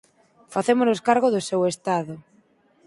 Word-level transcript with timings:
Facémonos 0.55 1.03
cargo 1.07 1.27
do 1.35 1.41
seu 1.49 1.61
estado. 1.73 2.13